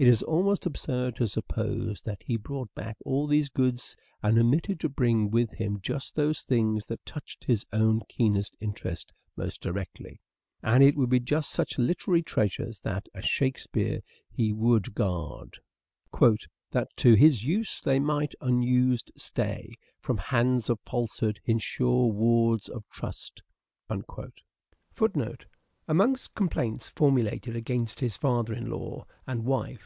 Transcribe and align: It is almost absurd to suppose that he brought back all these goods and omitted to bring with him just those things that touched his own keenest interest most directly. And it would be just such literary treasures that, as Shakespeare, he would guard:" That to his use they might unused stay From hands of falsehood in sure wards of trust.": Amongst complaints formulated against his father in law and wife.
It 0.00 0.06
is 0.06 0.22
almost 0.22 0.64
absurd 0.64 1.16
to 1.16 1.26
suppose 1.26 2.02
that 2.02 2.22
he 2.22 2.36
brought 2.36 2.72
back 2.72 2.96
all 3.04 3.26
these 3.26 3.48
goods 3.48 3.96
and 4.22 4.38
omitted 4.38 4.78
to 4.78 4.88
bring 4.88 5.28
with 5.28 5.50
him 5.52 5.80
just 5.80 6.14
those 6.14 6.44
things 6.44 6.86
that 6.86 7.04
touched 7.04 7.42
his 7.42 7.66
own 7.72 8.02
keenest 8.08 8.56
interest 8.60 9.12
most 9.36 9.60
directly. 9.60 10.20
And 10.62 10.84
it 10.84 10.94
would 10.94 11.10
be 11.10 11.18
just 11.18 11.50
such 11.50 11.78
literary 11.80 12.22
treasures 12.22 12.78
that, 12.82 13.08
as 13.12 13.24
Shakespeare, 13.24 14.00
he 14.30 14.52
would 14.52 14.94
guard:" 14.94 15.58
That 16.70 16.88
to 16.98 17.14
his 17.14 17.42
use 17.42 17.80
they 17.80 17.98
might 17.98 18.36
unused 18.40 19.10
stay 19.16 19.74
From 19.98 20.16
hands 20.18 20.70
of 20.70 20.78
falsehood 20.88 21.40
in 21.44 21.58
sure 21.58 22.06
wards 22.12 22.68
of 22.68 22.88
trust.": 22.88 23.42
Amongst 25.88 26.34
complaints 26.36 26.88
formulated 26.88 27.56
against 27.56 27.98
his 27.98 28.16
father 28.16 28.54
in 28.54 28.70
law 28.70 29.04
and 29.26 29.44
wife. 29.44 29.74